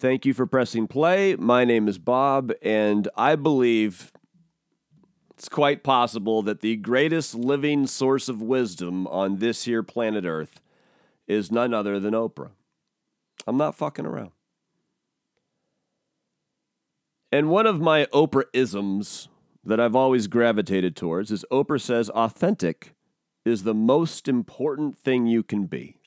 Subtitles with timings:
[0.00, 1.34] Thank you for pressing play.
[1.34, 4.12] My name is Bob, and I believe
[5.30, 10.60] it's quite possible that the greatest living source of wisdom on this here planet Earth
[11.26, 12.50] is none other than Oprah.
[13.44, 14.30] I'm not fucking around.
[17.32, 19.28] And one of my Oprah isms
[19.64, 22.94] that I've always gravitated towards is Oprah says authentic
[23.44, 25.97] is the most important thing you can be.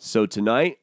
[0.00, 0.78] So tonight,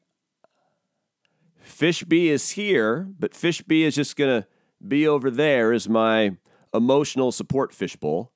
[1.64, 4.48] Fishby is here, but Fishby is just going to
[4.86, 6.36] be over there as my
[6.74, 8.30] emotional support fishbowl.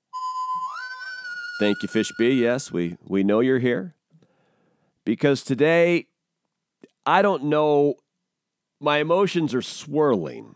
[1.61, 2.41] Thank you, Fishby.
[2.41, 3.95] Yes, we, we know you're here.
[5.05, 6.07] Because today,
[7.05, 7.97] I don't know,
[8.81, 10.55] my emotions are swirling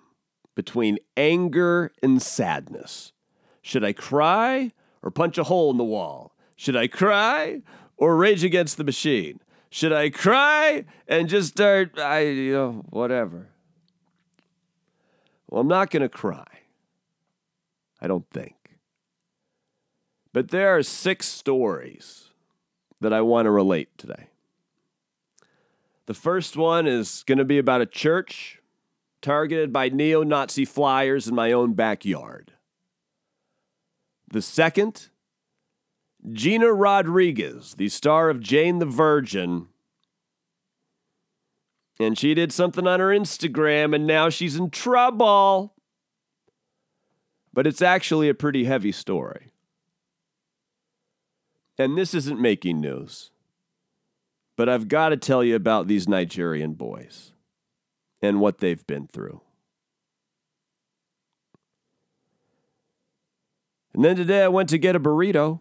[0.55, 3.12] between anger and sadness.
[3.61, 4.73] Should I cry
[5.03, 6.34] or punch a hole in the wall?
[6.56, 7.61] Should I cry
[7.98, 9.41] or rage against the machine?
[9.74, 13.48] Should I cry and just start, I, you know, whatever?
[15.50, 16.47] Well, I'm not going to cry.
[18.00, 18.55] I don't think.
[20.33, 22.28] But there are six stories
[23.00, 24.28] that I want to relate today.
[26.06, 28.61] The first one is going to be about a church
[29.22, 32.53] targeted by neo Nazi flyers in my own backyard.
[34.31, 35.09] The second
[36.33, 39.69] Gina Rodriguez, the star of Jane the Virgin.
[42.00, 45.75] And she did something on her Instagram and now she's in trouble.
[47.53, 49.53] But it's actually a pretty heavy story.
[51.78, 53.31] And this isn't making news.
[54.56, 57.33] But I've got to tell you about these Nigerian boys
[58.22, 59.41] and what they've been through.
[63.92, 65.61] And then today I went to get a burrito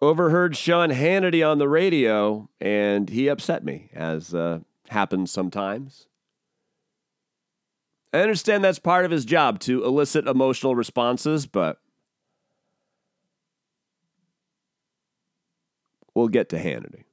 [0.00, 6.06] overheard Sean Hannity on the radio, and he upset me, as uh, happens sometimes.
[8.12, 11.78] I understand that's part of his job to elicit emotional responses, but
[16.14, 17.04] we'll get to Hannity.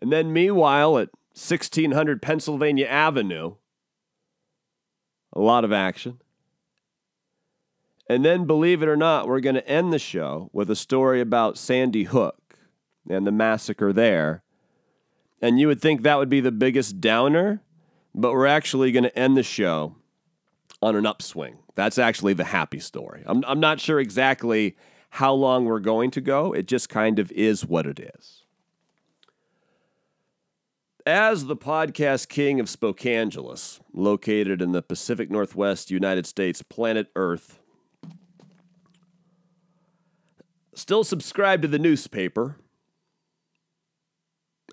[0.00, 3.56] And then, meanwhile, at 1600 Pennsylvania Avenue,
[5.32, 6.20] a lot of action.
[8.08, 11.20] And then, believe it or not, we're going to end the show with a story
[11.20, 12.56] about Sandy Hook
[13.08, 14.42] and the massacre there.
[15.42, 17.62] And you would think that would be the biggest downer,
[18.14, 19.96] but we're actually going to end the show
[20.80, 21.58] on an upswing.
[21.74, 23.22] That's actually the happy story.
[23.26, 24.76] I'm, I'm not sure exactly
[25.10, 28.42] how long we're going to go, it just kind of is what it is.
[31.06, 37.60] As the podcast king of Spokangelus, located in the Pacific Northwest United States, planet Earth,
[40.78, 42.56] Still subscribe to the newspaper.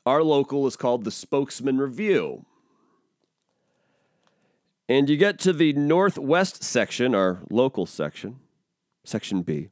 [0.06, 2.46] Our local is called the Spokesman Review.
[4.88, 8.36] And you get to the northwest section, our local section,
[9.04, 9.70] section B.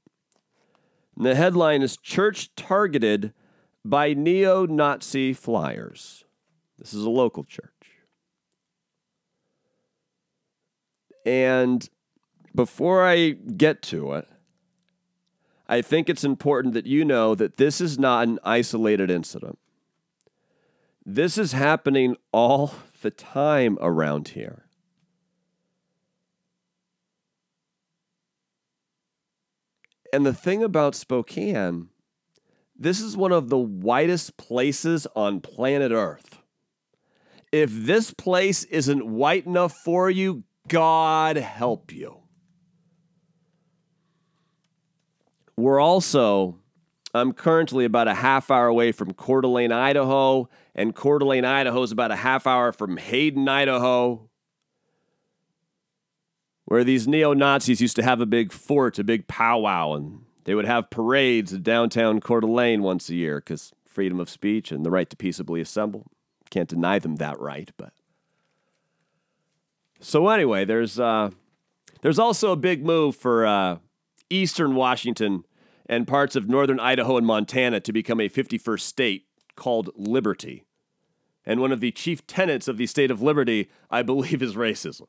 [1.16, 3.32] And the headline is Church Targeted
[3.86, 6.26] by Neo Nazi Flyers.
[6.80, 7.70] This is a local church.
[11.28, 11.88] And
[12.56, 14.28] before I get to it,
[15.68, 19.58] I think it's important that you know that this is not an isolated incident.
[21.06, 24.64] This is happening all the time around here.
[30.12, 31.90] And the thing about Spokane,
[32.78, 36.40] this is one of the whitest places on planet Earth.
[37.52, 42.23] If this place isn't white enough for you, God help you.
[45.56, 46.58] We're also,
[47.14, 51.84] I'm currently about a half hour away from Coeur d'Alene, Idaho, and Coeur d'Alene, Idaho
[51.84, 54.30] is about a half hour from Hayden, Idaho,
[56.66, 60.56] where these neo Nazis used to have a big fort, a big powwow, and they
[60.56, 64.84] would have parades at downtown Coeur d'Alene once a year because freedom of speech and
[64.84, 66.08] the right to peaceably assemble.
[66.50, 67.94] Can't deny them that right, but.
[70.00, 71.30] So anyway, there's uh,
[72.02, 73.78] there's also a big move for uh,
[74.34, 75.46] eastern Washington
[75.86, 79.26] and parts of northern Idaho and Montana to become a 51st state
[79.56, 80.64] called Liberty.
[81.46, 85.08] And one of the chief tenets of the state of liberty, I believe, is racism,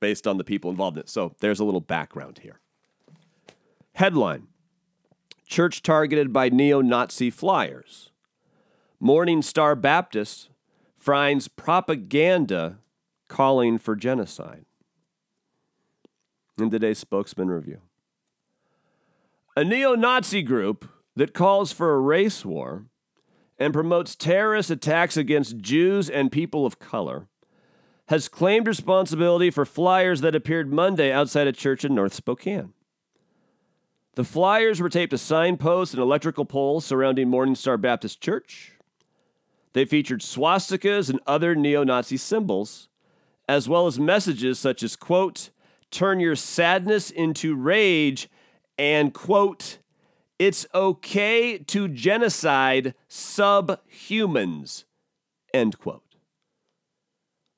[0.00, 1.08] based on the people involved in it.
[1.08, 2.60] So there's a little background here.
[3.94, 4.46] Headline
[5.46, 8.12] Church targeted by neo Nazi flyers.
[9.00, 10.48] Morning Star Baptist
[10.96, 12.78] finds propaganda
[13.26, 14.64] calling for genocide.
[16.56, 17.80] In today's spokesman review.
[19.56, 22.86] A neo Nazi group that calls for a race war
[23.58, 27.28] and promotes terrorist attacks against Jews and people of color,
[28.08, 32.72] has claimed responsibility for flyers that appeared Monday outside a church in North Spokane.
[34.14, 38.72] The flyers were taped to signposts and electrical poles surrounding Morningstar Baptist Church.
[39.74, 42.88] They featured swastikas and other neo Nazi symbols,
[43.48, 45.50] as well as messages such as, quote,
[45.90, 48.28] turn your sadness into rage,
[48.80, 49.76] and, quote,
[50.38, 54.84] it's okay to genocide subhumans,
[55.52, 56.16] end quote.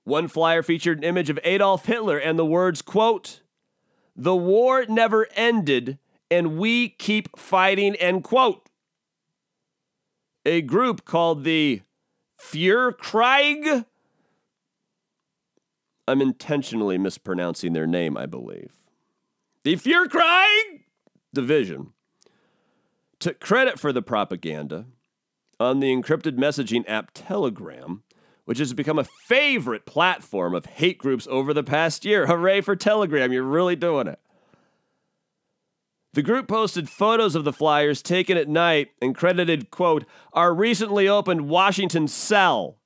[0.03, 3.41] One flyer featured an image of Adolf Hitler and the words, quote,
[4.17, 8.69] the war never ended and we keep fighting, end quote.
[10.45, 11.83] A group called the
[12.41, 13.85] Führerkrieg.
[16.09, 18.73] I'm intentionally mispronouncing their name, I believe.
[19.63, 20.72] The Führerkrieg
[21.35, 21.93] division
[23.23, 24.87] took credit for the propaganda
[25.61, 28.03] on the encrypted messaging app Telegram,
[28.45, 32.27] which has become a favorite platform of hate groups over the past year.
[32.27, 34.19] Hooray for Telegram, you're really doing it.
[36.15, 41.09] The group posted photos of the flyers taken at night and credited, quote, our recently
[41.09, 42.77] opened Washington cell.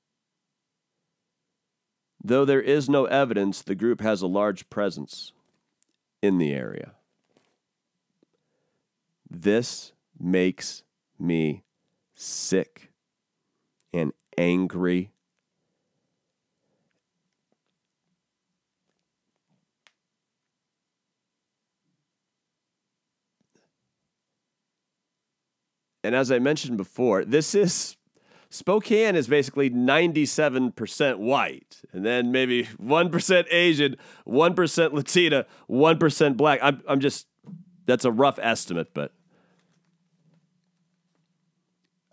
[2.23, 5.33] Though there is no evidence, the group has a large presence
[6.23, 6.96] in the area.
[9.29, 10.83] This makes
[11.19, 11.65] me
[12.15, 12.93] sick
[13.93, 15.11] and angry.
[26.05, 27.97] And as I mentioned before, this is
[28.49, 33.97] Spokane is basically 97% white, and then maybe 1% Asian,
[34.27, 36.61] 1% Latina, 1% black.
[36.63, 37.27] I'm, I'm just,
[37.87, 39.13] that's a rough estimate, but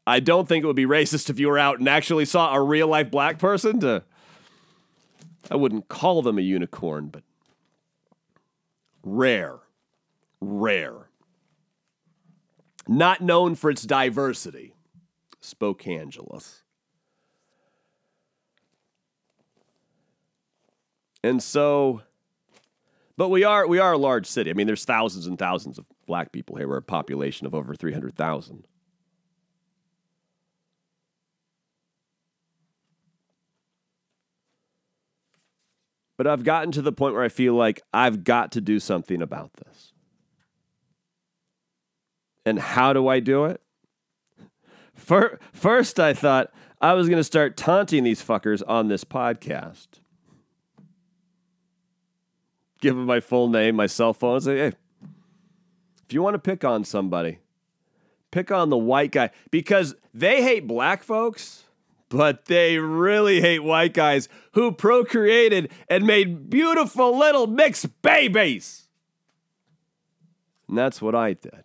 [0.06, 2.62] I don't think it would be racist if you were out and actually saw a
[2.62, 4.04] real life black person to
[5.52, 7.24] I wouldn't call them a unicorn, but
[9.04, 9.60] rare.
[10.40, 11.10] Rare.
[12.88, 14.74] Not known for its diversity.
[15.42, 16.62] Spokangelus.
[21.24, 22.02] And so
[23.18, 24.50] but we are we are a large city.
[24.50, 26.68] I mean, there's thousands and thousands of black people here.
[26.68, 28.68] We're a population of over 300,000.
[36.18, 39.22] But I've gotten to the point where I feel like I've got to do something
[39.22, 39.94] about this.
[42.46, 43.62] And how do I do it?
[44.96, 49.88] First, I thought I was going to start taunting these fuckers on this podcast.
[52.84, 54.74] Give them my full name, my cell phone, say, hey,
[56.06, 57.40] if you want to pick on somebody,
[58.30, 61.64] pick on the white guy because they hate black folks
[62.14, 68.88] but they really hate white guys who procreated and made beautiful little mixed babies.
[70.68, 71.64] And that's what I did.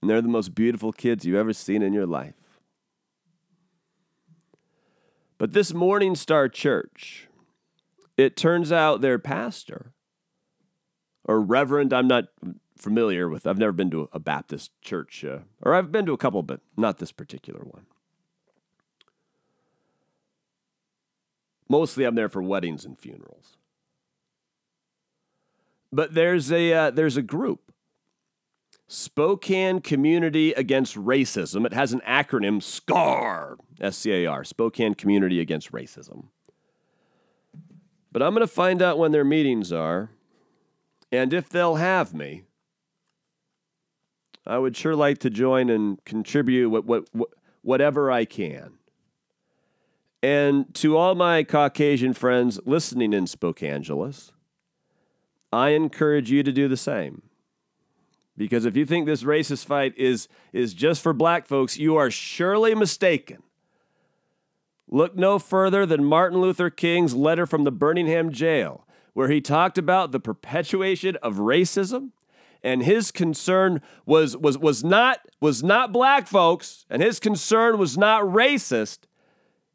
[0.00, 2.58] And they're the most beautiful kids you've ever seen in your life.
[5.36, 7.28] But this Morning Star Church,
[8.16, 9.92] it turns out their pastor,
[11.24, 12.24] or reverend, I'm not
[12.76, 16.18] familiar with, I've never been to a Baptist church, uh, or I've been to a
[16.18, 17.86] couple, but not this particular one.
[21.68, 23.56] Mostly I'm there for weddings and funerals.
[25.92, 27.72] But there's a uh, there's a group
[28.86, 31.64] Spokane Community Against Racism.
[31.64, 36.26] It has an acronym SCAR, S C A R, Spokane Community Against Racism.
[38.14, 40.12] But I'm going to find out when their meetings are
[41.10, 42.44] and if they'll have me.
[44.46, 47.30] I would sure like to join and contribute what, what, what,
[47.62, 48.74] whatever I can.
[50.22, 54.30] And to all my Caucasian friends listening in Spokangelus,
[55.52, 57.22] I encourage you to do the same.
[58.36, 62.12] Because if you think this racist fight is, is just for black folks, you are
[62.12, 63.43] surely mistaken.
[64.88, 69.78] Look no further than Martin Luther King's letter from the Birmingham jail, where he talked
[69.78, 72.10] about the perpetuation of racism
[72.64, 77.98] and his concern was, was, was, not, was not black folks, and his concern was
[77.98, 79.00] not racist.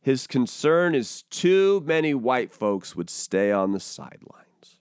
[0.01, 4.80] His concern is too many white folks would stay on the sidelines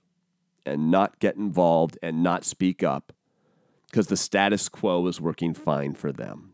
[0.65, 3.13] and not get involved and not speak up
[3.91, 6.48] because the status quo is working fine for them.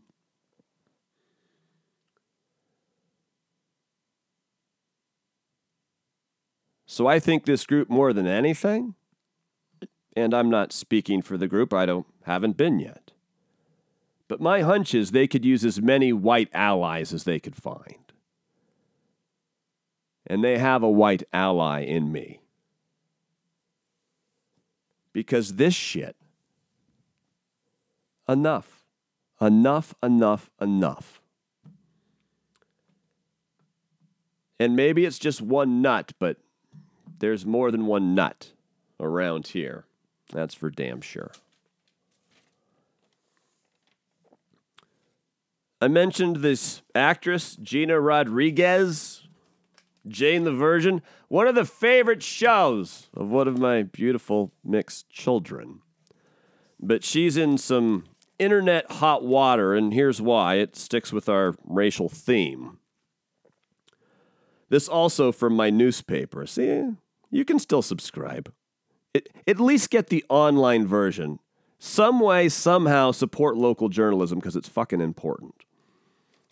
[6.85, 8.95] So I think this group more than anything,
[10.15, 13.11] and I'm not speaking for the group, I don't haven't been yet.
[14.27, 18.11] But my hunch is they could use as many white allies as they could find.
[20.25, 22.41] And they have a white ally in me.
[25.13, 26.15] Because this shit,
[28.27, 28.83] enough,
[29.39, 31.21] enough, enough, enough.
[34.59, 36.37] And maybe it's just one nut, but
[37.25, 38.51] there's more than one nut
[38.99, 39.85] around here.
[40.31, 41.31] That's for damn sure.
[45.81, 49.27] I mentioned this actress, Gina Rodriguez,
[50.07, 55.81] Jane the Virgin, one of the favorite shows of one of my beautiful mixed children.
[56.79, 58.05] But she's in some
[58.37, 62.77] internet hot water, and here's why it sticks with our racial theme.
[64.69, 66.45] This also from my newspaper.
[66.45, 66.91] See,
[67.35, 68.51] you can still subscribe.
[69.13, 71.39] It, at least get the online version.
[71.79, 75.65] Some way, somehow support local journalism because it's fucking important,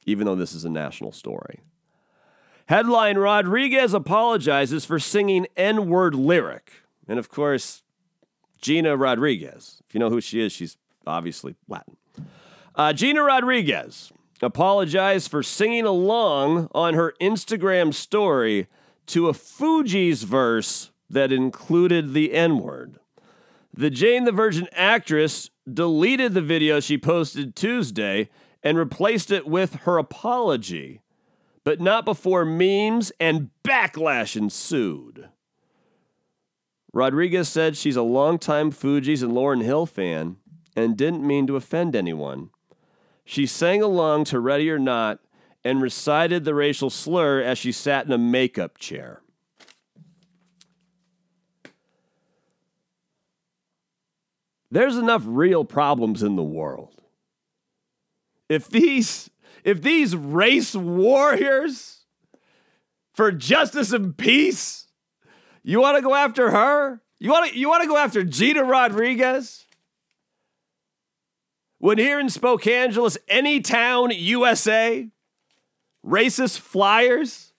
[0.06, 1.62] even though this is a national story.
[2.68, 6.72] Headline Rodriguez apologizes for singing N word lyric.
[7.08, 7.84] And of course,
[8.62, 9.82] Gina Rodriguez.
[9.88, 11.96] If you know who she is, she's obviously Latin.
[12.75, 14.12] Uh, Gina Rodriguez
[14.42, 18.68] apologized for singing along on her Instagram story
[19.07, 23.00] to a Fugees verse that included the N word.
[23.74, 28.29] The Jane the Virgin actress deleted the video she posted Tuesday
[28.62, 31.01] and replaced it with her apology,
[31.63, 35.29] but not before memes and backlash ensued.
[36.93, 40.38] Rodriguez said she's a longtime Fugees and Lauryn Hill fan
[40.75, 42.51] and didn't mean to offend anyone.
[43.25, 45.19] She sang along to Ready or Not
[45.63, 49.22] and recited the racial slur as she sat in a makeup chair.
[54.70, 57.00] There's enough real problems in the world.
[58.50, 59.29] If these
[59.63, 62.05] if these race warriors
[63.13, 64.88] for justice and peace,
[65.62, 67.01] you want to go after her?
[67.20, 69.65] You want to you want to go after Gina Rodriguez?
[71.77, 75.10] When here in Spokangelus, any town, USA,
[76.05, 77.53] racist flyers.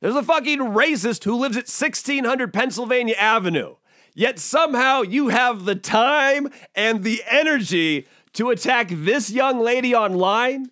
[0.00, 3.76] There's a fucking racist who lives at 1600 Pennsylvania Avenue.
[4.14, 10.70] Yet somehow you have the time and the energy to attack this young lady online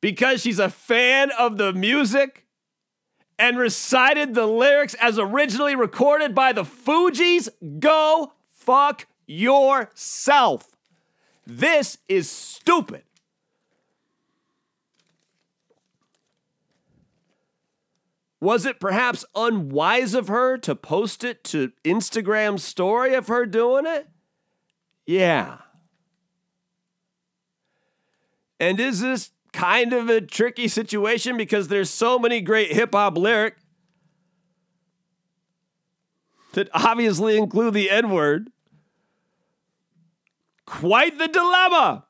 [0.00, 2.46] because she's a fan of the music
[3.38, 7.48] and recited the lyrics as originally recorded by the Fugees?
[7.78, 10.70] Go fuck yourself.
[11.46, 13.02] This is stupid.
[18.40, 23.86] Was it perhaps unwise of her to post it to Instagram story of her doing
[23.86, 24.08] it?
[25.06, 25.58] Yeah.
[28.60, 33.16] And is this kind of a tricky situation because there's so many great hip hop
[33.16, 33.56] lyric
[36.52, 38.50] that obviously include the N word?
[40.66, 42.06] Quite the dilemma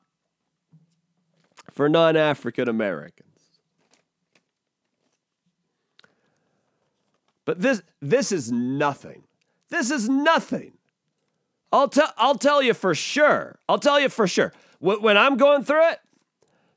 [1.71, 3.26] for non African Americans.
[7.47, 9.23] But this this is nothing.
[9.69, 10.73] This is nothing.
[11.71, 13.57] I'll tell I'll tell you for sure.
[13.69, 14.51] I'll tell you for sure.
[14.79, 15.99] When I'm going through it,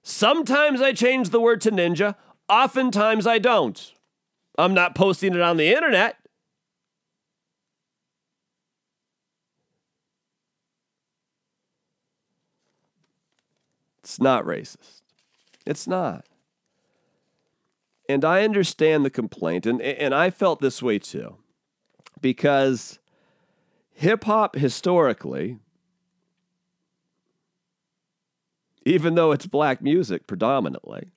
[0.04, 2.14] sometimes I change the word to ninja,
[2.48, 3.92] oftentimes I don't.
[4.56, 6.16] I'm not posting it on the internet.
[14.04, 15.02] It's not racist.
[15.66, 16.24] It's not.
[18.10, 21.36] And I understand the complaint, and, and I felt this way too,
[22.20, 22.98] because
[23.92, 25.60] hip hop historically,
[28.84, 31.12] even though it's black music predominantly,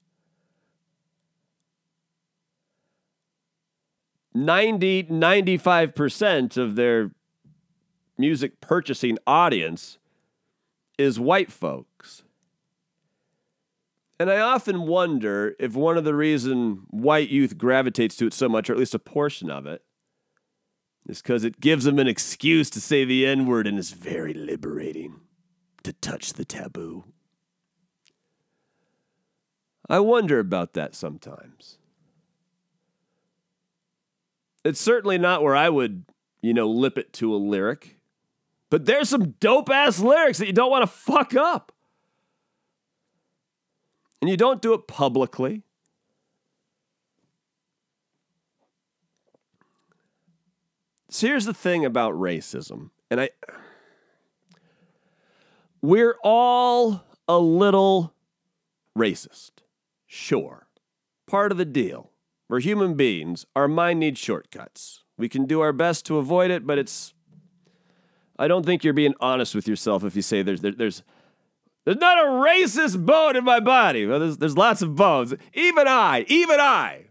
[4.35, 7.09] 90 95% of their
[8.19, 9.97] music purchasing audience
[10.99, 12.23] is white folks.
[14.23, 18.47] And I often wonder if one of the reason white youth gravitates to it so
[18.47, 19.83] much, or at least a portion of it,
[21.05, 24.33] is because it gives them an excuse to say the N word and is very
[24.33, 25.19] liberating
[25.83, 27.03] to touch the taboo.
[29.89, 31.77] I wonder about that sometimes.
[34.63, 36.05] It's certainly not where I would,
[36.41, 37.97] you know, lip it to a lyric.
[38.69, 41.72] But there's some dope ass lyrics that you don't want to fuck up
[44.23, 45.63] and you don't do it publicly.
[51.09, 53.31] So here's the thing about racism, and I
[55.81, 58.13] We're all a little
[58.97, 59.51] racist.
[60.07, 60.67] Sure.
[61.27, 62.11] Part of the deal.
[62.47, 63.45] We're human beings.
[63.57, 65.03] Our mind needs shortcuts.
[65.17, 67.13] We can do our best to avoid it, but it's.
[68.39, 71.03] I don't think you're being honest with yourself if you say there's there, there's
[71.85, 74.05] there's not a racist bone in my body.
[74.05, 75.33] Well, there's there's lots of bones.
[75.53, 77.05] Even I, even I,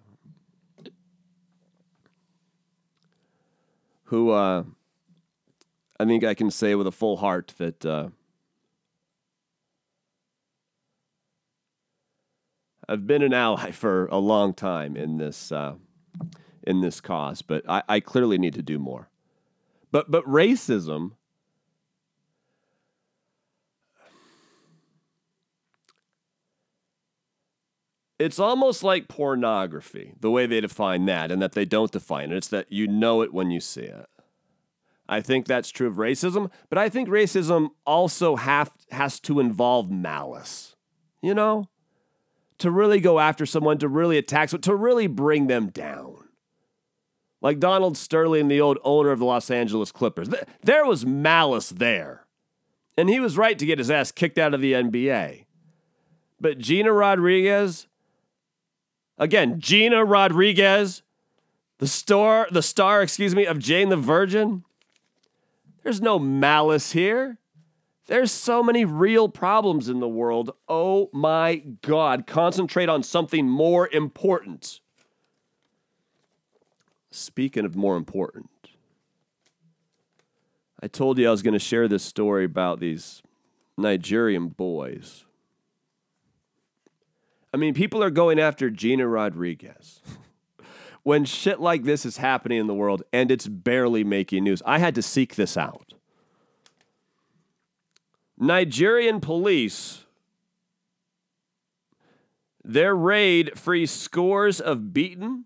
[4.05, 4.65] who uh,
[6.01, 8.09] I think I can say with a full heart that uh,
[12.89, 15.75] I've been an ally for a long time in this uh,
[16.63, 19.09] in this cause, but I, I clearly need to do more.
[19.91, 21.13] But but racism.
[28.23, 32.37] It's almost like pornography, the way they define that, and that they don't define it.
[32.37, 34.07] It's that you know it when you see it.
[35.09, 39.91] I think that's true of racism, but I think racism also have, has to involve
[39.91, 40.77] malice.
[41.21, 41.69] You know?
[42.59, 46.29] To really go after someone, to really attack someone, to really bring them down.
[47.41, 50.29] Like Donald Sterling, the old owner of the Los Angeles Clippers.
[50.63, 52.25] There was malice there.
[52.97, 55.47] And he was right to get his ass kicked out of the NBA.
[56.41, 57.89] But Gina Rodriguez,
[59.23, 61.03] again, Gina Rodriguez,
[61.79, 64.65] the star, the star, excuse me, of Jane the Virgin.
[65.83, 67.39] There's no malice here.
[68.07, 70.51] There's so many real problems in the world.
[70.69, 72.27] Oh my God.
[72.27, 74.81] Concentrate on something more important.
[77.11, 78.49] Speaking of more important,
[80.83, 83.23] I told you I was going to share this story about these
[83.77, 85.27] Nigerian boys.
[87.53, 90.01] I mean, people are going after Gina Rodriguez.
[91.03, 94.79] when shit like this is happening in the world and it's barely making news, I
[94.79, 95.95] had to seek this out.
[98.39, 100.05] Nigerian police,
[102.65, 105.45] their raid frees scores of beaten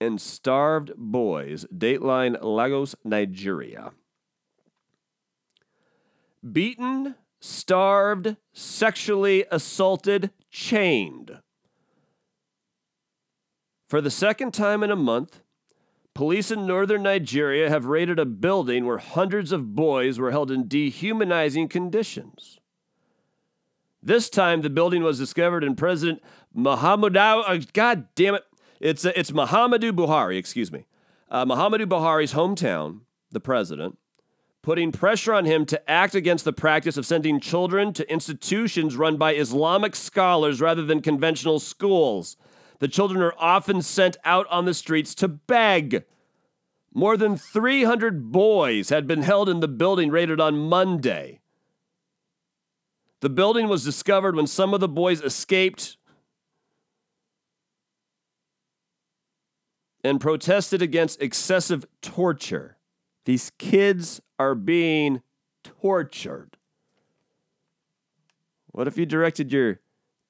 [0.00, 1.66] and starved boys.
[1.74, 3.92] Dateline Lagos, Nigeria.
[6.52, 11.40] Beaten, starved, sexually assaulted, chained.
[13.88, 15.40] For the second time in a month,
[16.14, 20.68] police in northern Nigeria have raided a building where hundreds of boys were held in
[20.68, 22.58] dehumanizing conditions.
[24.02, 26.22] This time, the building was discovered in President
[26.56, 27.42] Muhammadu.
[27.46, 28.44] Uh, God damn it!
[28.80, 30.38] It's uh, it's Muhammadu Buhari.
[30.38, 30.86] Excuse me,
[31.30, 33.00] uh, Muhammadu Buhari's hometown.
[33.30, 33.98] The president
[34.62, 39.16] putting pressure on him to act against the practice of sending children to institutions run
[39.16, 42.36] by Islamic scholars rather than conventional schools.
[42.80, 46.04] The children are often sent out on the streets to beg.
[46.94, 51.40] More than 300 boys had been held in the building raided on Monday.
[53.20, 55.96] The building was discovered when some of the boys escaped
[60.04, 62.77] and protested against excessive torture.
[63.28, 65.20] These kids are being
[65.62, 66.56] tortured.
[68.68, 69.80] What if you directed your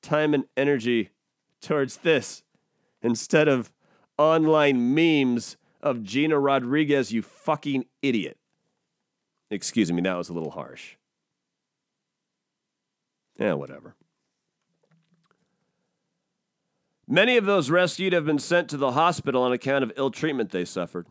[0.03, 1.11] time and energy
[1.63, 2.43] towards this
[3.01, 3.73] instead of
[4.19, 8.37] online memes of Gina Rodriguez, you fucking idiot.
[9.49, 10.97] Excuse me, that was a little harsh.
[13.39, 13.95] Yeah, whatever.
[17.07, 20.51] Many of those rescued have been sent to the hospital on account of ill treatment
[20.51, 21.07] they suffered.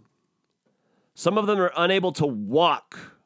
[1.20, 3.18] Some of them are unable to walk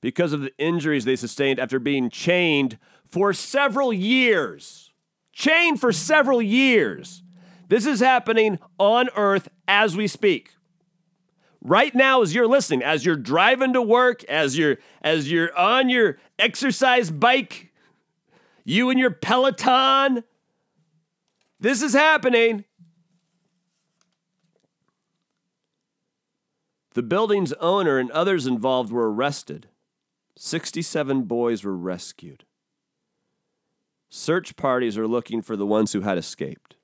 [0.00, 4.92] because of the injuries they sustained after being chained for several years
[5.34, 7.24] chained for several years.
[7.68, 10.52] This is happening on earth as we speak.
[11.60, 15.88] Right now as you're listening, as you're driving to work, as you're as you're on
[15.88, 17.72] your exercise bike,
[18.64, 20.22] you and your Peloton,
[21.58, 22.64] this is happening.
[26.94, 29.68] The building's owner and others involved were arrested.
[30.36, 32.44] 67 boys were rescued.
[34.08, 36.76] Search parties are looking for the ones who had escaped.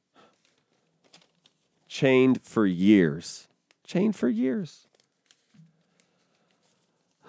[1.89, 3.49] Chained for years.
[3.85, 4.87] Chained for years.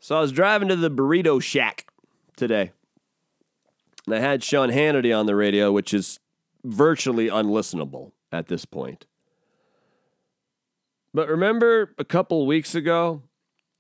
[0.01, 1.87] So I was driving to the Burrito Shack
[2.35, 2.73] today.
[4.07, 6.19] And I had Sean Hannity on the radio, which is
[6.65, 9.07] virtually unlistenable at this point.
[11.15, 13.23] But remember a couple weeks ago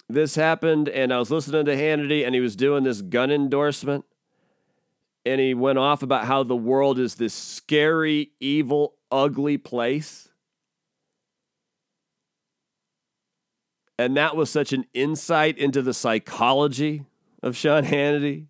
[0.08, 4.06] this happened, and I was listening to Hannity, and he was doing this gun endorsement,
[5.26, 10.30] and he went off about how the world is this scary, evil, ugly place.
[13.98, 17.04] And that was such an insight into the psychology
[17.42, 18.46] of Sean Hannity,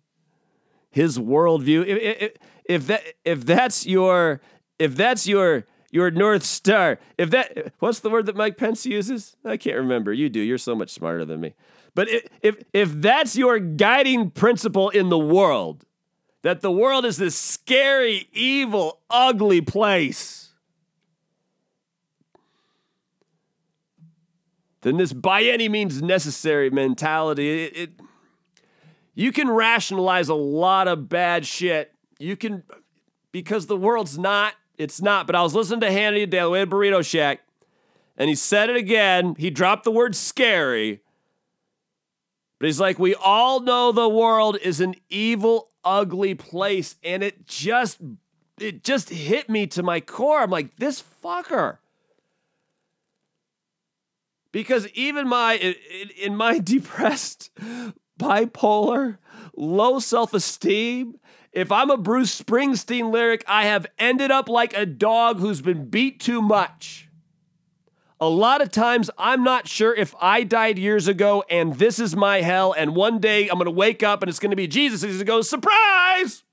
[0.89, 1.85] his worldview.
[1.85, 2.31] If, if,
[2.65, 4.41] if that if that's your
[4.77, 9.35] if that's your your north star, if that what's the word that Mike Pence uses?
[9.43, 10.13] I can't remember.
[10.13, 10.39] You do.
[10.39, 11.55] You're so much smarter than me.
[11.95, 12.07] But
[12.41, 15.85] if if that's your guiding principle in the world,
[16.43, 20.51] that the world is this scary, evil, ugly place,
[24.81, 27.89] then this by any means necessary mentality, it, it
[29.19, 31.93] you can rationalize a lot of bad shit.
[32.19, 32.63] You can
[33.33, 35.27] because the world's not, it's not.
[35.27, 37.41] But I was listening to Hannity today on the way to Burrito Shack,
[38.17, 39.35] and he said it again.
[39.37, 41.01] He dropped the word scary.
[42.59, 46.95] But he's like, we all know the world is an evil, ugly place.
[47.03, 47.99] And it just,
[48.57, 50.41] it just hit me to my core.
[50.41, 51.79] I'm like, this fucker.
[54.53, 55.75] Because even my,
[56.17, 57.49] in my depressed,
[58.19, 59.17] bipolar,
[59.55, 61.19] low self esteem,
[61.51, 65.89] if I'm a Bruce Springsteen lyric, I have ended up like a dog who's been
[65.89, 67.09] beat too much.
[68.21, 72.15] A lot of times, I'm not sure if I died years ago and this is
[72.15, 75.01] my hell, and one day I'm to wake up and it's to be Jesus.
[75.01, 76.43] He's going to go, surprise!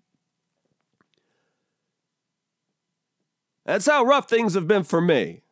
[3.67, 5.43] That's how rough things have been for me.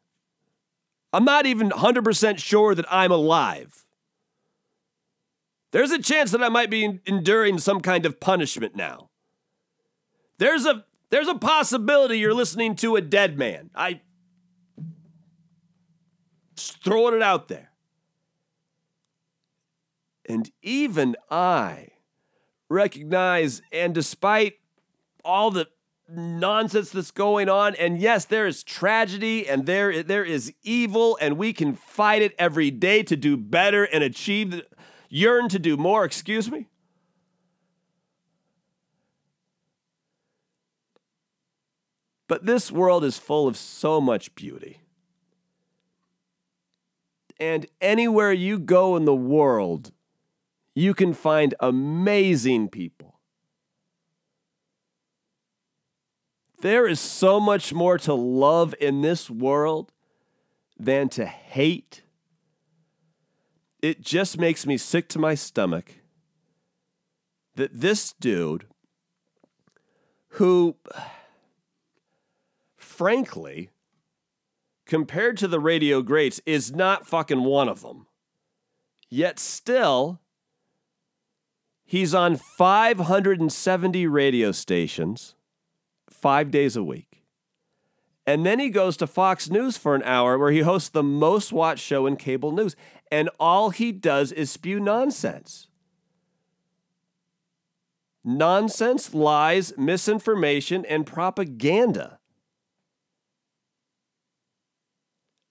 [1.12, 3.84] I'm not even 100% sure that I'm alive.
[5.74, 9.10] There's a chance that I might be enduring some kind of punishment now.
[10.38, 13.70] There's a there's a possibility you're listening to a dead man.
[13.74, 14.00] I
[16.54, 17.72] just throwing it out there.
[20.28, 21.88] And even I
[22.70, 24.54] recognize, and despite
[25.24, 25.66] all the
[26.08, 31.36] nonsense that's going on, and yes, there is tragedy and there, there is evil, and
[31.36, 34.62] we can fight it every day to do better and achieve,
[35.14, 36.66] yearn to do more, excuse me.
[42.26, 44.80] But this world is full of so much beauty.
[47.38, 49.92] And anywhere you go in the world,
[50.74, 53.20] you can find amazing people.
[56.60, 59.92] There is so much more to love in this world
[60.78, 62.03] than to hate.
[63.84, 65.96] It just makes me sick to my stomach
[67.54, 68.64] that this dude,
[70.28, 70.76] who
[72.78, 73.68] frankly,
[74.86, 78.06] compared to the radio greats, is not fucking one of them.
[79.10, 80.18] Yet still,
[81.84, 85.34] he's on 570 radio stations
[86.08, 87.13] five days a week.
[88.26, 91.52] And then he goes to Fox News for an hour where he hosts the most
[91.52, 92.74] watched show in cable news.
[93.10, 95.68] And all he does is spew nonsense.
[98.24, 102.18] Nonsense, lies, misinformation, and propaganda.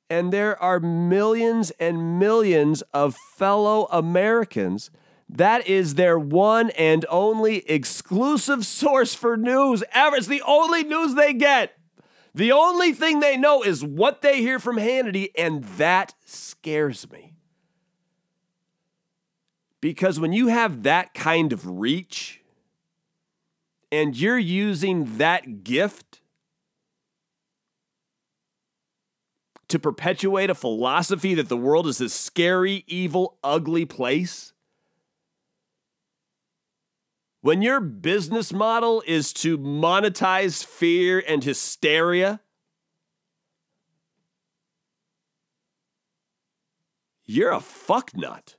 [0.09, 4.89] And there are millions and millions of fellow Americans.
[5.29, 10.15] That is their one and only exclusive source for news ever.
[10.15, 11.77] It's the only news they get.
[12.36, 17.34] The only thing they know is what they hear from Hannity, and that scares me.
[19.82, 22.41] Because when you have that kind of reach
[23.91, 26.22] and you're using that gift
[29.67, 34.53] to perpetuate a philosophy that the world is this scary, evil, ugly place?
[37.43, 42.39] When your business model is to monetize fear and hysteria,
[47.25, 48.56] you're a fucknut.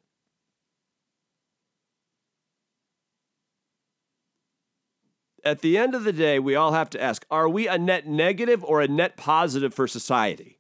[5.42, 8.06] At the end of the day, we all have to ask are we a net
[8.06, 10.53] negative or a net positive for society?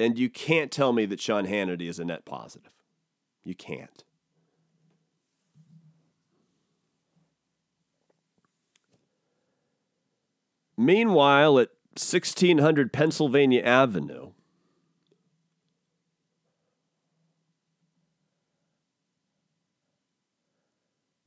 [0.00, 2.72] And you can't tell me that Sean Hannity is a net positive.
[3.44, 4.04] You can't.
[10.76, 14.30] Meanwhile, at 1600 Pennsylvania Avenue,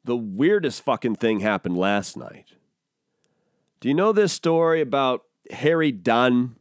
[0.06, 2.54] the weirdest fucking thing happened last night.
[3.82, 6.56] Do you know this story about Harry Dunn?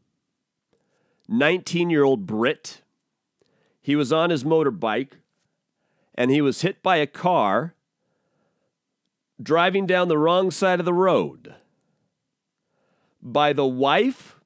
[1.30, 2.82] 19 year old Brit.
[3.80, 5.12] He was on his motorbike
[6.14, 7.74] and he was hit by a car
[9.40, 11.54] driving down the wrong side of the road
[13.22, 14.36] by the wife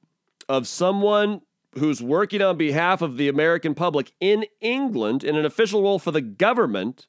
[0.47, 1.41] of someone
[1.73, 6.11] who's working on behalf of the American public in England in an official role for
[6.11, 7.07] the government.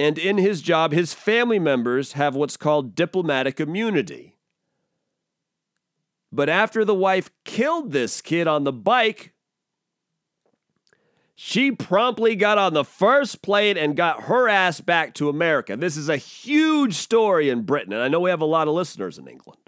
[0.00, 4.33] And in his job, his family members have what's called diplomatic immunity.
[6.34, 9.32] But after the wife killed this kid on the bike,
[11.36, 15.76] she promptly got on the first plane and got her ass back to America.
[15.76, 18.74] This is a huge story in Britain, and I know we have a lot of
[18.74, 19.60] listeners in England.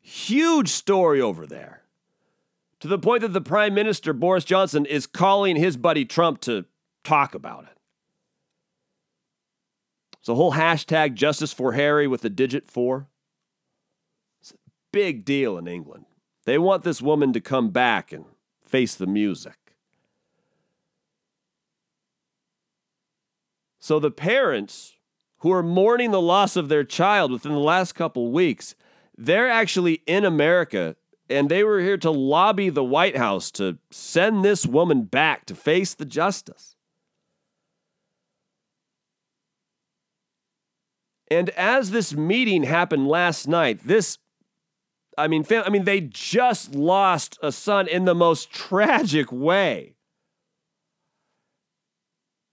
[0.00, 1.82] Huge story over there.
[2.78, 6.64] To the point that the Prime Minister, Boris Johnson, is calling his buddy Trump to
[7.02, 7.76] talk about it.
[10.20, 13.08] It's a whole hashtag justice for Harry with the digit four.
[14.98, 16.06] Big deal in England.
[16.44, 18.24] They want this woman to come back and
[18.64, 19.54] face the music.
[23.78, 24.94] So the parents
[25.38, 28.74] who are mourning the loss of their child within the last couple weeks
[29.16, 30.96] they're actually in America
[31.30, 35.54] and they were here to lobby the White House to send this woman back to
[35.54, 36.74] face the justice.
[41.30, 44.18] And as this meeting happened last night, this
[45.18, 49.96] I mean, I mean they just lost a son in the most tragic way.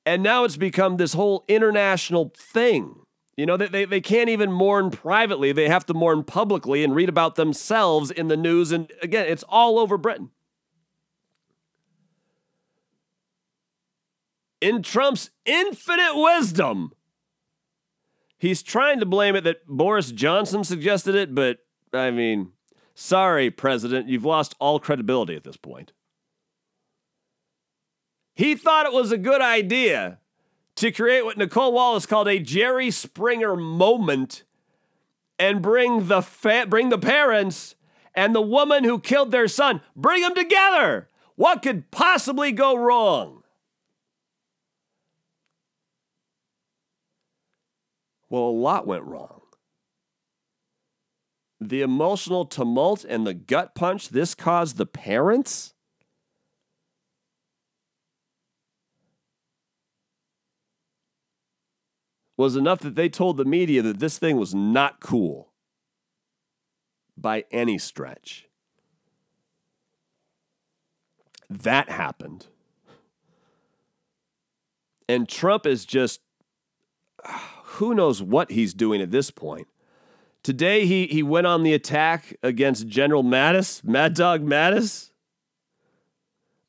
[0.05, 2.95] And now it's become this whole international thing.
[3.37, 5.51] You know, they, they can't even mourn privately.
[5.51, 8.71] They have to mourn publicly and read about themselves in the news.
[8.71, 10.29] And again, it's all over Britain.
[14.61, 16.93] In Trump's infinite wisdom,
[18.37, 21.59] he's trying to blame it that Boris Johnson suggested it, but
[21.93, 22.51] I mean,
[22.95, 25.91] sorry, President, you've lost all credibility at this point.
[28.35, 30.19] He thought it was a good idea
[30.75, 34.43] to create what Nicolle Wallace called a Jerry Springer moment
[35.39, 37.75] and bring the fa- bring the parents
[38.13, 41.09] and the woman who killed their son, bring them together.
[41.35, 43.43] What could possibly go wrong?
[48.29, 49.41] Well, a lot went wrong.
[51.59, 55.73] The emotional tumult and the gut punch this caused the parents
[62.37, 65.53] was enough that they told the media that this thing was not cool
[67.17, 68.47] by any stretch.
[71.49, 72.47] That happened.
[75.07, 76.19] And Trump is just,
[77.63, 79.67] who knows what he's doing at this point.
[80.45, 85.09] Today, he, he went on the attack against General Mattis, Mad Dog Mattis.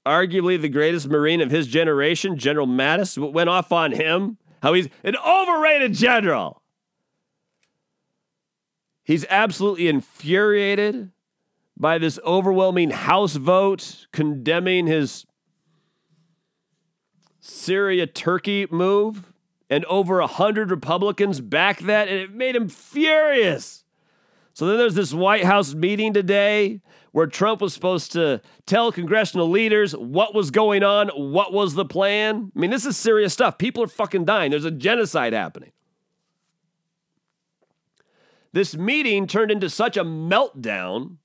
[0.07, 4.89] Arguably the greatest Marine of his generation, General Mattis, went off on him how he's
[5.05, 6.63] an overrated general.
[9.05, 11.11] He's absolutely infuriated
[11.77, 15.27] by this overwhelming House vote condemning his
[17.41, 19.35] Syria Turkey move.
[19.69, 23.85] And over a hundred Republicans backed that, and it made him furious.
[24.53, 26.81] So then there's this White House meeting today
[27.13, 31.85] where Trump was supposed to tell congressional leaders what was going on, what was the
[31.85, 32.53] plan.
[32.55, 33.59] I mean, this is serious stuff.
[33.59, 34.51] People are fucking dying.
[34.51, 35.73] There's a genocide happening.
[38.53, 41.17] This meeting turned into such a meltdown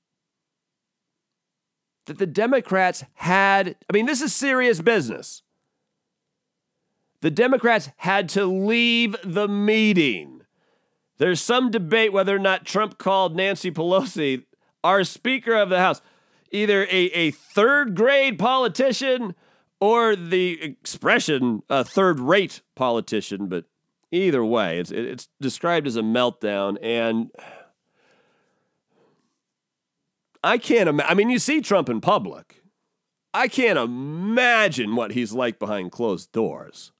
[2.06, 5.42] that the Democrats had, I mean, this is serious business.
[7.22, 10.42] The Democrats had to leave the meeting.
[11.18, 14.44] There's some debate whether or not Trump called Nancy Pelosi
[14.84, 16.00] our Speaker of the House,
[16.50, 19.36] either a, a third grade politician
[19.80, 23.66] or the expression a third rate politician, but
[24.10, 26.76] either way, it's, it's described as a meltdown.
[26.82, 27.30] And
[30.42, 32.62] I can't imagine, I mean, you see Trump in public.
[33.32, 36.91] I can't imagine what he's like behind closed doors.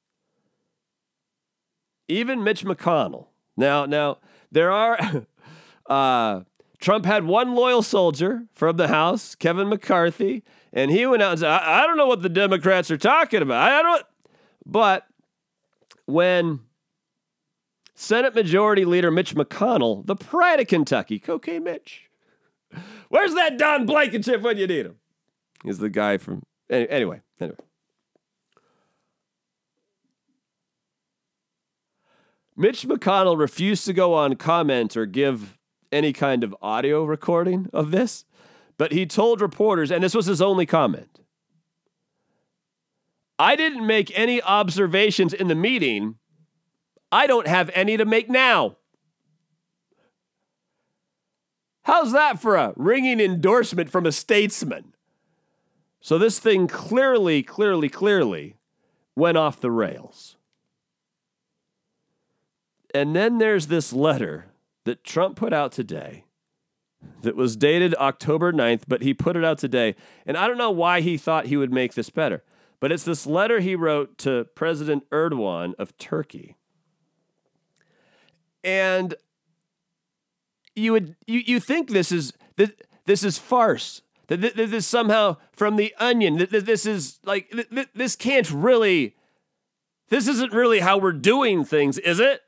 [2.12, 3.26] Even Mitch McConnell.
[3.56, 4.18] Now, now
[4.50, 4.98] there are
[5.86, 6.42] uh,
[6.80, 11.40] Trump had one loyal soldier from the House, Kevin McCarthy, and he went out and
[11.40, 13.70] said, I, I don't know what the Democrats are talking about.
[13.70, 14.04] I don't.
[14.66, 15.06] But
[16.06, 16.60] when
[17.94, 22.10] Senate Majority Leader Mitch McConnell, the pride of Kentucky, Cocaine Mitch,
[23.08, 24.96] where's that Don Blankenship when you need him?
[25.64, 26.42] He's the guy from.
[26.68, 27.56] Anyway, anyway.
[32.62, 35.58] Mitch McConnell refused to go on comment or give
[35.90, 38.24] any kind of audio recording of this,
[38.78, 41.18] but he told reporters, and this was his only comment
[43.36, 46.18] I didn't make any observations in the meeting
[47.10, 48.76] I don't have any to make now.
[51.82, 54.94] How's that for a ringing endorsement from a statesman?
[56.00, 58.54] So this thing clearly, clearly, clearly
[59.16, 60.36] went off the rails.
[62.94, 64.46] And then there's this letter
[64.84, 66.24] that Trump put out today
[67.22, 69.94] that was dated October 9th, but he put it out today.
[70.26, 72.42] And I don't know why he thought he would make this better,
[72.80, 76.56] but it's this letter he wrote to President Erdogan of Turkey.
[78.64, 79.14] And
[80.74, 82.70] you would you, you think this is this,
[83.06, 87.52] this is farce that this is somehow from the onion that this is like
[87.94, 89.16] this can't really
[90.08, 92.40] this isn't really how we're doing things is it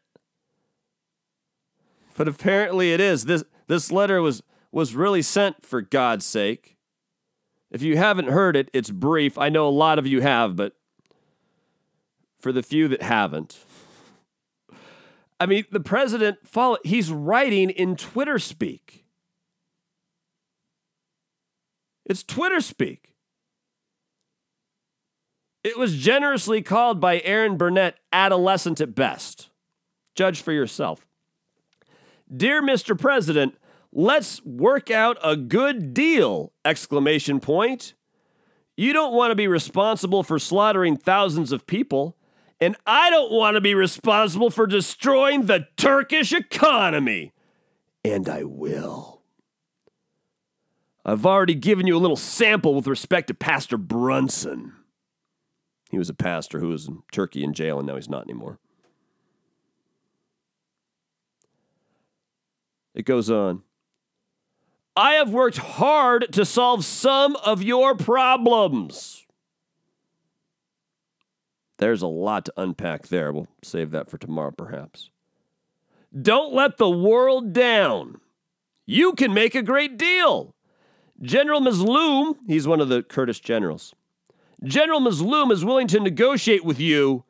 [2.16, 6.76] but apparently it is this this letter was was really sent for God's sake
[7.70, 10.74] if you haven't heard it it's brief i know a lot of you have but
[12.38, 13.58] for the few that haven't
[15.40, 19.04] I mean, the president follow, he's writing in Twitter speak.
[22.06, 23.14] It's Twitter speak.
[25.62, 29.50] It was generously called by Erin Burnett adolescent at best.
[30.14, 31.06] Judge for yourself.
[32.34, 32.98] Dear Mr.
[32.98, 33.56] President,
[33.92, 36.52] let's work out a good deal!
[36.64, 37.94] Exclamation point.
[38.76, 42.16] You don't want to be responsible for slaughtering thousands of people
[42.60, 47.32] and I don't want to be responsible for destroying the Turkish economy.
[48.04, 49.22] And I will.
[51.04, 54.72] I've already given you a little sample with respect to Pastor Brunson.
[55.90, 58.58] He was a pastor who was in Turkey in jail, and now he's not anymore.
[62.94, 63.62] It goes on.
[64.96, 69.26] I have worked hard to solve some of your problems.
[71.78, 73.32] There's a lot to unpack there.
[73.32, 75.10] We'll save that for tomorrow, perhaps.
[76.20, 78.20] Don't let the world down.
[78.86, 80.54] You can make a great deal.
[81.20, 83.94] General Mazloum, he's one of the Kurdish generals.
[84.62, 87.24] General Mazloum is willing to negotiate with you,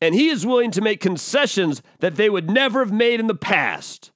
[0.00, 3.34] and he is willing to make concessions that they would never have made in the
[3.34, 4.10] past.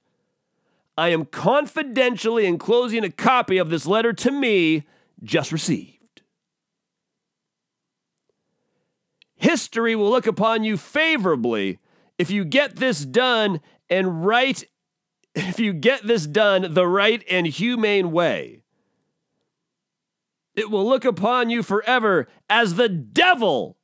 [0.99, 4.83] I am confidentially enclosing a copy of this letter to me
[5.23, 6.21] just received.
[9.37, 11.79] History will look upon you favorably
[12.17, 14.61] if you get this done and right
[15.33, 18.63] if you get this done the right and humane way.
[20.53, 23.77] It will look upon you forever as the devil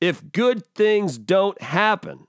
[0.00, 2.26] if good things don't happen.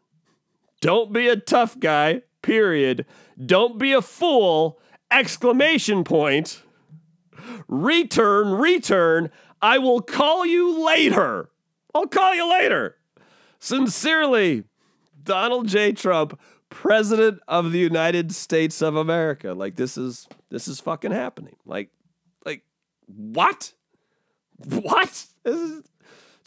[0.81, 3.05] Don't be a tough guy, period.
[3.43, 4.79] Don't be a fool,
[5.11, 6.61] exclamation point.
[7.67, 9.29] Return, return.
[9.61, 11.49] I will call you later.
[11.93, 12.97] I'll call you later.
[13.59, 14.63] Sincerely,
[15.23, 15.91] Donald J.
[15.93, 19.53] Trump, President of the United States of America.
[19.53, 21.55] Like this is this is fucking happening.
[21.65, 21.89] Like,
[22.45, 22.63] like
[23.07, 23.73] what?
[24.65, 25.25] What?
[25.43, 25.83] This is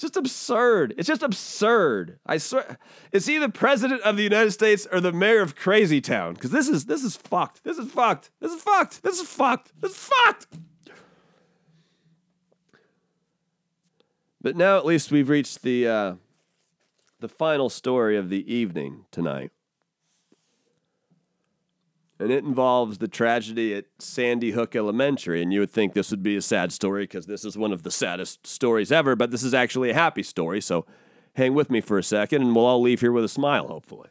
[0.00, 0.94] just absurd.
[0.96, 2.18] It's just absurd.
[2.26, 2.78] I swear.
[3.12, 6.34] Is he the president of the United States or the mayor of Crazy Town?
[6.34, 7.64] Because this is this is fucked.
[7.64, 8.30] This is fucked.
[8.40, 9.02] This is fucked.
[9.02, 9.72] This is fucked.
[9.80, 10.46] This is fucked.
[14.40, 16.14] But now at least we've reached the uh,
[17.20, 19.50] the final story of the evening tonight.
[22.20, 25.40] And it involves the tragedy at Sandy Hook Elementary.
[25.40, 27.82] And you would think this would be a sad story because this is one of
[27.82, 30.60] the saddest stories ever, but this is actually a happy story.
[30.60, 30.84] So
[31.36, 34.10] hang with me for a second and we'll all leave here with a smile, hopefully.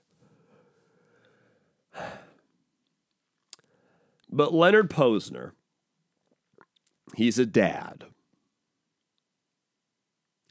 [4.32, 5.52] But Leonard Pozner,
[7.15, 8.06] he's a dad.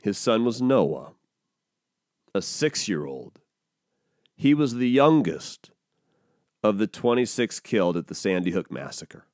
[0.01, 1.15] His son was Noah,
[2.33, 3.41] a six year old.
[4.37, 5.73] He was the youngest
[6.63, 9.25] of the 26 killed at the Sandy Hook Massacre.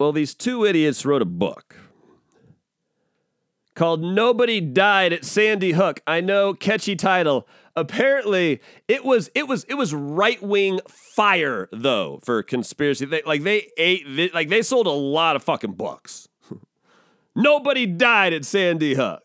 [0.00, 1.76] Well, these two idiots wrote a book
[3.74, 6.00] called Nobody Died at Sandy Hook.
[6.06, 7.46] I know, catchy title
[7.76, 13.04] apparently it was it was it was right wing fire though for conspiracy.
[13.04, 16.28] They, like they ate like they sold a lot of fucking books.
[17.34, 19.23] Nobody died at Sandy Hook.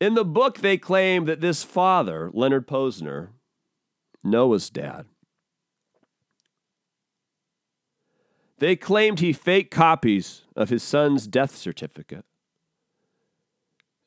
[0.00, 3.28] In the book, they claim that this father, Leonard Pozner,
[4.22, 5.06] Noah's dad,
[8.58, 12.24] they claimed he faked copies of his son's death certificate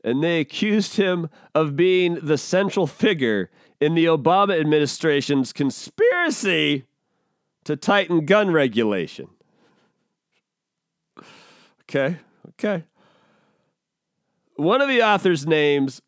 [0.04, 6.86] and they accused him of being the central figure in the Obama administration's conspiracy
[7.64, 9.28] to tighten gun regulation.
[11.84, 12.18] Okay,
[12.50, 12.84] okay.
[14.60, 16.02] One of the author's names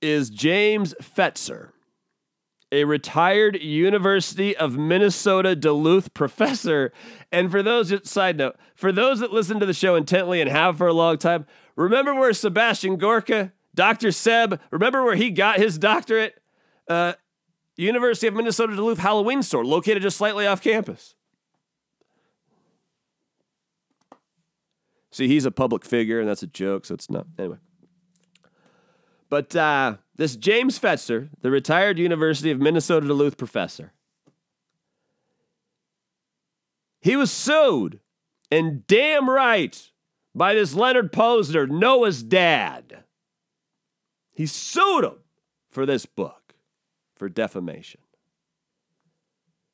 [0.00, 1.72] is James Fetzer,
[2.72, 6.90] a retired University of Minnesota Duluth professor.
[7.30, 10.78] And for those, side note, for those that listen to the show intently and have
[10.78, 11.44] for a long time,
[11.76, 14.10] remember where Sebastian Gorka, Dr.
[14.10, 16.40] Seb, remember where he got his doctorate?
[16.88, 17.12] Uh,
[17.76, 21.14] University of Minnesota Duluth Halloween store, located just slightly off campus.
[25.10, 27.26] See, he's a public figure, and that's a joke, so it's not.
[27.38, 27.58] Anyway.
[29.30, 33.92] But uh, this James Fetzer, the retired University of Minnesota Duluth professor,
[37.00, 38.00] he was sued,
[38.50, 39.90] and damn right,
[40.34, 43.04] by this Leonard Pozner, Noah's dad.
[44.34, 45.18] He sued him
[45.70, 46.54] for this book,
[47.14, 48.00] for defamation.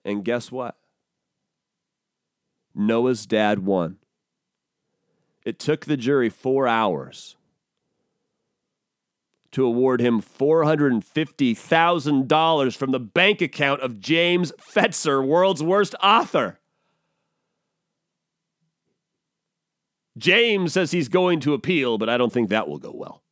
[0.04, 0.76] And guess what?
[2.74, 3.98] Noah's dad won.
[5.44, 7.36] It took the jury four hours
[9.54, 16.58] to award him $450,000 from the bank account of James Fetzer, world's worst author.
[20.18, 23.22] James says he's going to appeal, but I don't think that will go well.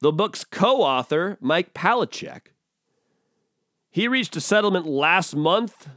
[0.00, 2.48] The book's co author, Mike Palecek,
[3.90, 5.88] he reached a settlement last month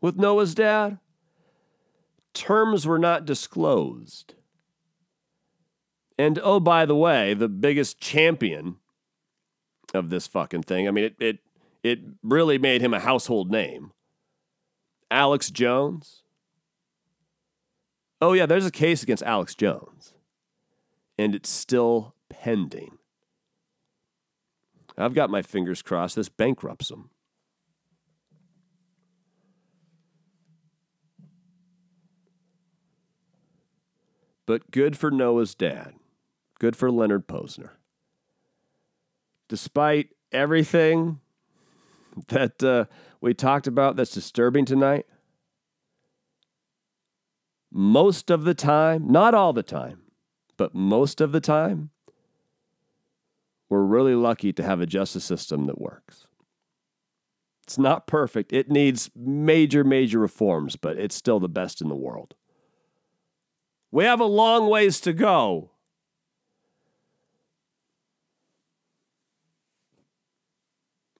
[0.00, 0.98] with Noah's dad.
[2.32, 4.34] Terms were not disclosed.
[6.18, 8.76] And oh, by the way, the biggest champion
[9.94, 11.38] of this fucking thing, I mean, it, it,
[11.82, 13.92] it really made him a household name.
[15.10, 16.22] Alex Jones.
[18.20, 20.14] Oh, yeah, there's a case against Alex Jones,
[21.18, 22.98] and it's still pending.
[24.96, 27.10] I've got my fingers crossed this bankrupts him.
[34.46, 35.94] But good for Noah's dad.
[36.62, 37.70] Good for Leonard Pozner.
[39.48, 41.18] Despite everything
[42.28, 42.84] that uh,
[43.20, 45.04] we talked about that's disturbing tonight,
[47.72, 50.02] most of the time, not all the time,
[50.56, 51.90] but most of the time,
[53.68, 56.28] we're really lucky to have a justice system that works.
[57.64, 58.52] It's not perfect.
[58.52, 62.36] It needs major, major reforms, but it's still the best in the world.
[63.90, 65.72] We have a long ways to go.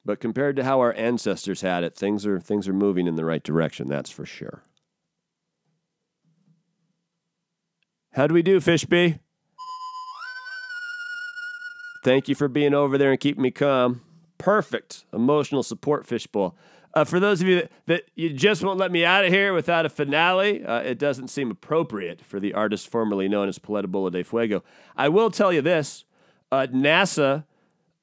[0.05, 3.24] But compared to how our ancestors had it, things are things are moving in the
[3.24, 4.62] right direction, that's for sure.
[8.12, 9.20] How do we do, Fishby?
[12.05, 14.03] Thank you for being over there and keeping me calm.
[14.38, 16.57] Perfect emotional support, Fishbowl.
[16.94, 19.55] Uh, for those of you that, that, you just won't let me out of here
[19.55, 23.86] without a finale, uh, it doesn't seem appropriate for the artist formerly known as Paleta
[23.86, 24.62] Bola de Fuego.
[24.96, 26.05] I will tell you this
[26.50, 27.44] uh, NASA,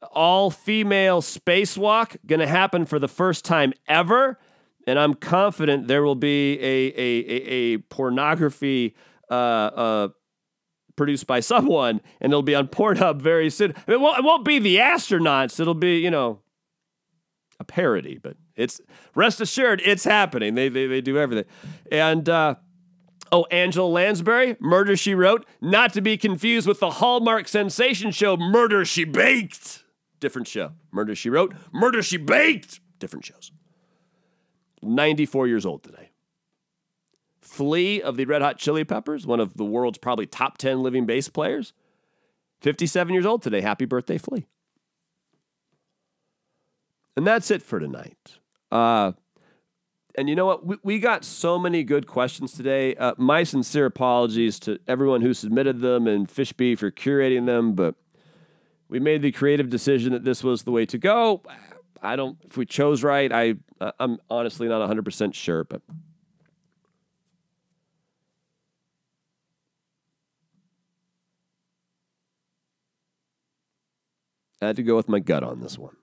[0.01, 4.39] all female spacewalk, going to happen for the first time ever.
[4.87, 8.95] And I'm confident there will be a, a, a, a pornography
[9.29, 10.07] uh, uh,
[10.95, 13.73] produced by someone, and it'll be on Pornhub very soon.
[13.87, 16.41] It won't, it won't be the astronauts, it'll be, you know,
[17.59, 18.79] a parody, but it's
[19.15, 20.55] rest assured it's happening.
[20.55, 21.45] They they, they do everything.
[21.91, 22.55] And uh,
[23.31, 28.37] oh, Angela Lansbury, Murder She Wrote, not to be confused with the Hallmark sensation show
[28.37, 29.78] Murder She Baked.
[30.20, 30.72] Different show.
[30.91, 32.80] Murder She Wrote, Murder She Baked.
[32.99, 33.51] Different shows.
[34.82, 36.09] 94 years old today.
[37.41, 41.05] Flea of the Red Hot Chili Peppers, one of the world's probably top 10 living
[41.05, 41.74] bass players.
[42.61, 43.61] 57 years old today.
[43.61, 44.45] Happy birthday, Flea.
[47.15, 48.38] And that's it for tonight.
[48.72, 49.13] Uh,
[50.15, 50.65] and you know what?
[50.65, 52.95] We, we got so many good questions today.
[52.95, 57.95] Uh, my sincere apologies to everyone who submitted them and Fishbee for curating them, but
[58.89, 61.43] we made the creative decision that this was the way to go.
[62.01, 63.55] I don't, if we chose right, I,
[63.99, 65.81] I'm honestly not 100% sure, but.
[74.61, 75.95] I had to go with my gut on this one.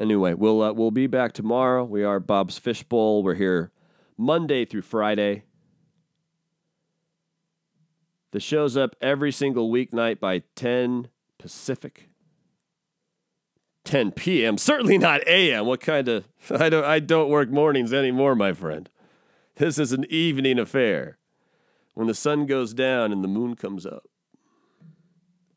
[0.00, 1.84] Anyway, we'll uh, we'll be back tomorrow.
[1.84, 3.22] We are Bob's Fishbowl.
[3.22, 3.70] We're here
[4.16, 5.44] Monday through Friday.
[8.32, 11.08] The show's up every single weeknight by 10
[11.38, 12.10] Pacific.
[13.84, 14.56] 10 p.m.
[14.58, 15.66] Certainly not a.m.
[15.66, 18.88] What kind of I don't I don't work mornings anymore, my friend.
[19.56, 21.18] This is an evening affair.
[21.94, 24.04] When the sun goes down and the moon comes up.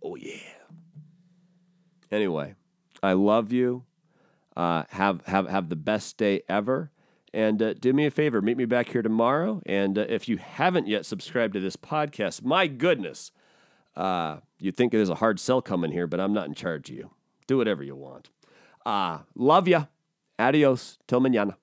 [0.03, 0.39] Oh yeah.
[2.11, 2.55] Anyway,
[3.01, 3.84] I love you.
[4.55, 6.91] Uh, have have have the best day ever,
[7.34, 9.61] And uh, do me a favor, meet me back here tomorrow.
[9.65, 13.31] And uh, if you haven't yet subscribed to this podcast, my goodness,
[13.95, 16.95] uh, you think there's a hard sell coming here, but I'm not in charge of
[16.95, 17.09] you.
[17.47, 18.29] Do whatever you want.
[18.86, 19.86] Uh, love ya.
[20.38, 20.99] Adios.
[21.07, 21.55] Till mañana.